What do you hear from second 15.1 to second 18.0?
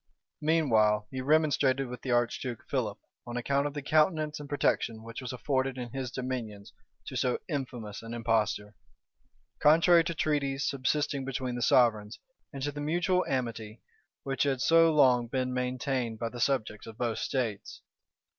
been maintained by the subjects of both states.